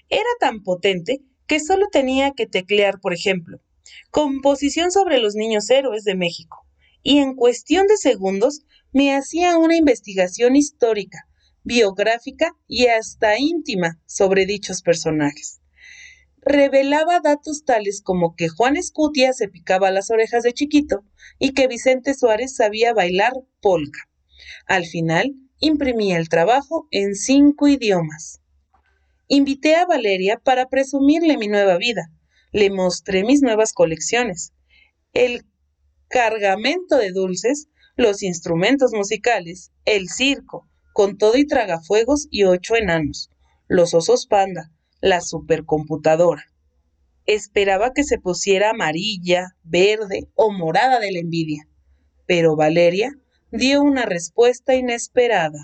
Era 0.08 0.30
tan 0.40 0.62
potente 0.62 1.24
que 1.48 1.60
solo 1.60 1.88
tenía 1.92 2.34
que 2.34 2.46
teclear, 2.46 3.00
por 3.00 3.12
ejemplo, 3.12 3.60
composición 4.12 4.92
sobre 4.92 5.18
los 5.18 5.34
niños 5.34 5.68
héroes 5.72 6.04
de 6.04 6.14
México, 6.14 6.64
y 7.02 7.18
en 7.18 7.34
cuestión 7.34 7.88
de 7.88 7.98
segundos 7.98 8.62
me 8.94 9.16
hacía 9.16 9.58
una 9.58 9.78
investigación 9.78 10.56
histórica, 10.56 11.28
biográfica 11.64 12.52
y 12.68 12.86
hasta 12.86 13.40
íntima 13.40 14.00
sobre 14.06 14.46
dichos 14.46 14.84
personajes 14.84 15.60
revelaba 16.40 17.20
datos 17.20 17.66
tales 17.66 18.02
como 18.02 18.36
que 18.36 18.48
Juan 18.48 18.78
Escutia 18.78 19.34
se 19.34 19.50
picaba 19.50 19.92
las 19.92 20.12
orejas 20.12 20.44
de 20.44 20.54
chiquito 20.54 21.04
y 21.40 21.54
que 21.54 21.68
Vicente 21.68 22.14
Suárez 22.14 22.56
sabía 22.56 22.94
bailar 22.94 23.34
polka. 23.60 24.08
Al 24.66 24.86
final, 24.86 25.36
imprimía 25.60 26.18
el 26.18 26.30
trabajo 26.30 26.88
en 26.92 27.16
cinco 27.16 27.68
idiomas. 27.68 28.42
Invité 29.28 29.76
a 29.76 29.86
Valeria 29.86 30.40
para 30.44 30.68
presumirle 30.70 31.38
mi 31.38 31.48
nueva 31.48 31.78
vida. 31.78 32.12
Le 32.52 32.70
mostré 32.70 33.24
mis 33.24 33.42
nuevas 33.42 33.74
colecciones. 33.74 34.54
El 35.14 35.46
cargamento 36.08 36.98
de 36.98 37.12
dulces, 37.12 37.68
los 37.96 38.24
instrumentos 38.24 38.92
musicales, 38.94 39.72
el 39.86 40.08
circo, 40.08 40.68
con 40.94 41.18
todo 41.18 41.38
y 41.38 41.46
tragafuegos 41.46 42.28
y 42.32 42.46
ocho 42.46 42.76
enanos, 42.76 43.30
los 43.68 43.94
osos 43.94 44.28
panda, 44.28 44.72
la 45.02 45.22
supercomputadora. 45.22 46.46
Esperaba 47.26 47.92
que 47.94 48.04
se 48.04 48.20
pusiera 48.20 48.70
amarilla, 48.70 49.56
verde 49.64 50.30
o 50.36 50.52
morada 50.52 51.00
de 51.00 51.12
la 51.12 51.20
envidia, 51.20 51.68
pero 52.26 52.56
Valeria 52.56 53.12
dio 53.52 53.82
una 53.82 54.06
respuesta 54.06 54.76
inesperada. 54.76 55.60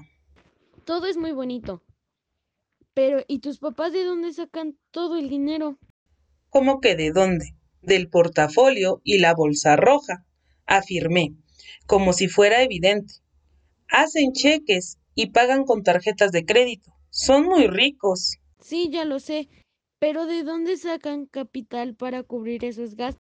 Todo 0.86 1.08
es 1.08 1.18
muy 1.18 1.32
bonito. 1.32 1.82
Pero, 2.94 3.24
¿y 3.28 3.40
tus 3.40 3.60
papás 3.60 3.92
de 3.94 4.04
dónde 4.04 4.32
sacan 4.34 4.78
todo 4.92 5.18
el 5.18 5.30
dinero? 5.30 5.78
¿Cómo 6.50 6.80
que 6.80 6.96
de 6.96 7.12
dónde? 7.12 7.56
Del 7.82 8.10
portafolio 8.10 9.02
y 9.04 9.18
la 9.18 9.34
bolsa 9.34 9.76
roja, 9.76 10.26
afirmé, 10.66 11.36
como 11.88 12.14
si 12.14 12.28
fuera 12.28 12.62
evidente. 12.62 13.16
Hacen 13.90 14.32
cheques 14.34 15.00
y 15.16 15.32
pagan 15.32 15.66
con 15.66 15.84
tarjetas 15.84 16.32
de 16.32 16.46
crédito. 16.46 16.92
Son 17.10 17.46
muy 17.46 17.68
ricos. 17.68 18.38
Sí, 18.60 18.90
ya 18.92 19.06
lo 19.06 19.20
sé, 19.20 19.50
pero 20.00 20.26
¿de 20.26 20.44
dónde 20.44 20.78
sacan 20.78 21.26
capital 21.26 21.96
para 21.96 22.24
cubrir 22.24 22.64
esos 22.64 22.96
gastos? 22.96 23.22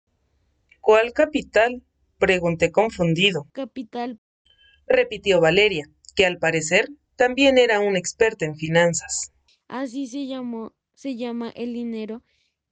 ¿Cuál 0.80 1.12
capital? 1.12 1.82
pregunté 2.18 2.70
confundido. 2.70 3.46
Capital. 3.52 4.20
Repitió 4.86 5.40
Valeria, 5.40 5.88
que 6.14 6.26
al 6.26 6.38
parecer 6.38 6.88
también 7.16 7.58
era 7.58 7.80
una 7.80 7.98
experta 7.98 8.44
en 8.44 8.56
finanzas. 8.56 9.32
Así 9.68 10.06
se 10.06 10.26
llamó, 10.26 10.74
se 10.94 11.16
llama 11.16 11.50
el 11.50 11.72
dinero 11.72 12.22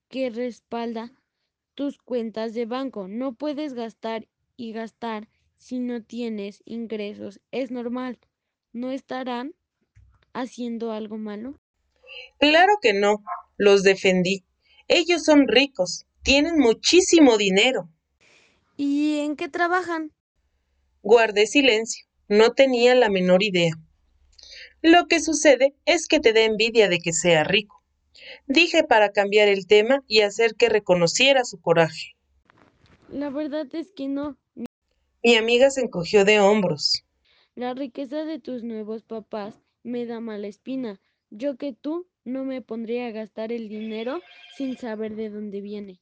que 0.08 0.30
respalda 0.30 1.12
tus 1.74 1.98
cuentas 1.98 2.54
de 2.54 2.66
banco. 2.66 3.08
No 3.08 3.34
puedes 3.34 3.74
gastar 3.74 4.28
y 4.56 4.72
gastar 4.72 5.28
si 5.56 5.78
no 5.78 6.02
tienes 6.02 6.62
ingresos. 6.64 7.40
Es 7.50 7.70
normal. 7.70 8.18
¿No 8.72 8.90
estarán 8.90 9.54
haciendo 10.32 10.92
algo 10.92 11.16
malo? 11.16 11.58
Claro 12.38 12.74
que 12.80 12.92
no, 12.92 13.24
los 13.56 13.82
defendí. 13.82 14.44
Ellos 14.88 15.24
son 15.24 15.48
ricos, 15.48 16.06
tienen 16.22 16.58
muchísimo 16.58 17.38
dinero. 17.38 17.88
¿Y 18.76 19.18
en 19.18 19.36
qué 19.36 19.48
trabajan? 19.48 20.13
Guardé 21.04 21.46
silencio, 21.46 22.06
no 22.28 22.54
tenía 22.54 22.94
la 22.94 23.10
menor 23.10 23.42
idea. 23.42 23.74
Lo 24.80 25.06
que 25.06 25.20
sucede 25.20 25.74
es 25.84 26.08
que 26.08 26.18
te 26.18 26.32
da 26.32 26.40
envidia 26.40 26.88
de 26.88 26.98
que 26.98 27.12
sea 27.12 27.44
rico. 27.44 27.82
Dije 28.46 28.84
para 28.84 29.12
cambiar 29.12 29.48
el 29.48 29.66
tema 29.66 30.02
y 30.06 30.22
hacer 30.22 30.54
que 30.54 30.70
reconociera 30.70 31.44
su 31.44 31.60
coraje. 31.60 32.16
La 33.10 33.28
verdad 33.28 33.66
es 33.74 33.92
que 33.92 34.08
no. 34.08 34.38
Mi 35.22 35.36
amiga 35.36 35.70
se 35.70 35.82
encogió 35.82 36.24
de 36.24 36.40
hombros. 36.40 37.04
La 37.54 37.74
riqueza 37.74 38.24
de 38.24 38.38
tus 38.38 38.62
nuevos 38.62 39.02
papás 39.02 39.54
me 39.82 40.06
da 40.06 40.20
mala 40.20 40.46
espina. 40.46 41.02
Yo 41.28 41.58
que 41.58 41.74
tú 41.74 42.06
no 42.24 42.44
me 42.44 42.62
pondría 42.62 43.08
a 43.08 43.10
gastar 43.10 43.52
el 43.52 43.68
dinero 43.68 44.22
sin 44.56 44.78
saber 44.78 45.16
de 45.16 45.28
dónde 45.28 45.60
viene. 45.60 46.00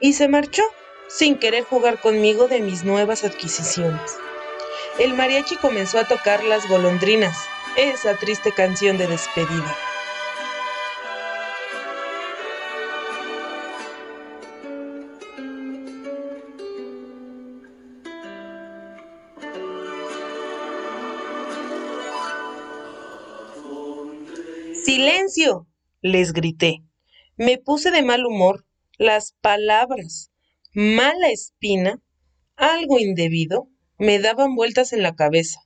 Y 0.00 0.12
se 0.12 0.28
marchó, 0.28 0.62
sin 1.10 1.38
querer 1.38 1.64
jugar 1.64 2.00
conmigo 2.00 2.46
de 2.46 2.60
mis 2.60 2.84
nuevas 2.84 3.24
adquisiciones. 3.24 4.16
El 4.98 5.14
mariachi 5.14 5.56
comenzó 5.56 5.98
a 5.98 6.04
tocar 6.04 6.44
las 6.44 6.68
golondrinas, 6.68 7.36
esa 7.76 8.16
triste 8.16 8.52
canción 8.52 8.96
de 8.96 9.08
despedida. 9.08 9.76
¡Silencio! 24.84 25.66
les 26.02 26.32
grité. 26.32 26.82
Me 27.36 27.58
puse 27.58 27.90
de 27.90 28.02
mal 28.02 28.26
humor. 28.26 28.64
Las 28.98 29.34
palabras. 29.40 30.30
Mala 30.72 31.30
espina, 31.30 32.00
algo 32.54 33.00
indebido, 33.00 33.68
me 33.98 34.20
daban 34.20 34.54
vueltas 34.54 34.92
en 34.92 35.02
la 35.02 35.16
cabeza. 35.16 35.62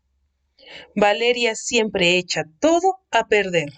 Valeria 0.96 1.54
siempre 1.56 2.16
echa 2.16 2.44
todo 2.58 3.00
a 3.10 3.28
perder. 3.28 3.68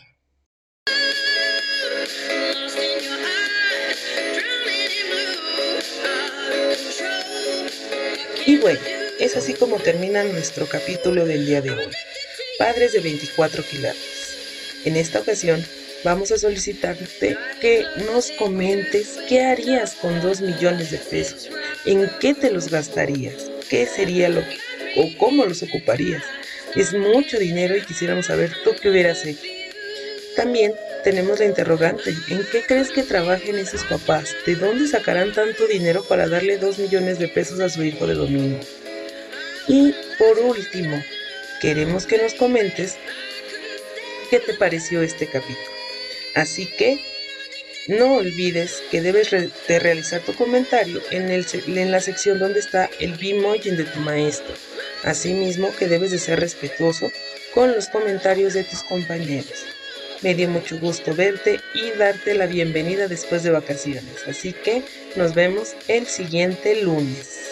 Y 8.47 8.59
bueno, 8.59 8.79
es 9.19 9.37
así 9.37 9.55
como 9.55 9.81
termina 9.81 10.23
nuestro 10.23 10.69
capítulo 10.69 11.27
del 11.27 11.45
día 11.45 11.61
de 11.61 11.73
hoy. 11.73 11.91
Padres 12.57 12.93
de 12.93 13.01
24 13.01 13.65
quilates. 13.65 14.83
En 14.85 14.95
esta 14.95 15.19
ocasión 15.19 15.67
vamos 16.05 16.31
a 16.33 16.39
solicitarte 16.39 17.37
que 17.61 17.85
nos 18.07 18.31
comentes 18.33 19.19
qué 19.29 19.43
harías 19.43 19.95
con 19.95 20.21
2 20.21 20.41
millones 20.41 20.91
de 20.91 20.99
pesos, 20.99 21.51
en 21.85 22.11
qué 22.21 22.35
te 22.35 22.51
los 22.51 22.71
gastarías, 22.71 23.51
qué 23.69 23.87
sería 23.87 24.29
lo 24.29 24.41
que, 24.41 24.59
o 24.97 25.19
cómo 25.19 25.45
los 25.45 25.63
ocuparías. 25.63 26.23
Es 26.75 26.93
mucho 26.93 27.39
dinero 27.39 27.77
y 27.77 27.83
quisiéramos 27.83 28.27
saber 28.27 28.53
tú 28.65 28.75
qué 28.81 28.91
hubieras 28.91 29.25
hecho. 29.25 29.49
También 30.37 30.75
tenemos 31.05 31.39
la 31.39 31.47
interrogante, 31.47 32.11
¿en 32.29 32.45
qué 32.51 32.63
crees 32.63 32.91
que 32.91 33.03
trabajen 33.03 33.57
esos 33.57 33.85
papás? 33.85 34.35
¿De 34.45 34.57
dónde 34.57 34.87
sacarán 34.89 35.33
tanto 35.33 35.67
dinero 35.67 36.05
para 36.09 36.29
darle 36.29 36.59
2 36.59 36.79
millones 36.79 37.19
de 37.19 37.29
pesos 37.29 37.61
a 37.61 37.69
su 37.69 37.83
hijo 37.83 38.07
de 38.07 38.15
domingo? 38.15 38.61
Y 39.69 39.95
por 40.19 40.39
último, 40.39 41.03
queremos 41.61 42.07
que 42.07 42.19
nos 42.19 42.35
comentes 42.35 42.97
qué 44.31 44.41
te 44.41 44.55
pareció 44.55 45.03
este 45.03 45.27
capítulo. 45.27 45.76
Así 46.37 46.67
que 46.67 46.99
no 47.89 48.17
olvides 48.17 48.83
que 48.91 49.01
debes 49.01 49.31
de 49.31 49.79
realizar 49.79 50.21
tu 50.21 50.35
comentario 50.35 51.01
en, 51.11 51.31
el 51.31 51.47
en 51.67 51.91
la 51.91 52.01
sección 52.01 52.39
donde 52.39 52.61
está 52.61 52.91
el 53.01 53.15
Bimojin 53.15 53.77
de 53.77 53.85
tu 53.85 54.01
maestro. 54.01 54.55
Asimismo 55.03 55.75
que 55.77 55.89
debes 55.89 56.11
de 56.11 56.19
ser 56.19 56.39
respetuoso 56.39 57.11
con 57.55 57.73
los 57.75 57.89
comentarios 57.89 58.53
de 58.53 58.65
tus 58.65 58.83
compañeros. 58.83 59.65
Me 60.21 60.35
dio 60.35 60.49
mucho 60.49 60.79
gusto 60.79 61.15
verte 61.15 61.59
y 61.75 61.91
darte 61.97 62.35
la 62.35 62.47
bienvenida 62.47 63.09
después 63.09 63.43
de 63.43 63.51
vacaciones. 63.51 64.29
Así 64.29 64.53
que 64.53 64.83
nos 65.15 65.35
vemos 65.35 65.75
el 65.89 66.07
siguiente 66.07 66.83
lunes. 66.83 67.46